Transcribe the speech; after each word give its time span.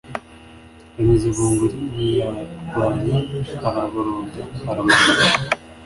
Yamize 0.95 1.27
bunguri 1.35 1.77
ntiyarwanya 1.91 3.17
araboroga 3.67 4.41
aramanuka 4.69 5.25